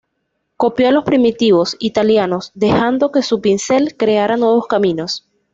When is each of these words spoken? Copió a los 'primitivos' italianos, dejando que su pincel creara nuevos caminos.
Copió 0.57 0.87
a 0.87 0.91
los 0.91 1.03
'primitivos' 1.03 1.77
italianos, 1.79 2.49
dejando 2.55 3.11
que 3.11 3.21
su 3.21 3.39
pincel 3.39 3.95
creara 3.97 4.35
nuevos 4.35 4.65
caminos. 4.65 5.29